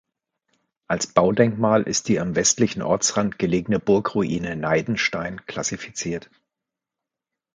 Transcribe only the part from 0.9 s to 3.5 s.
Baudenkmal ist die am westlichen Ortsrand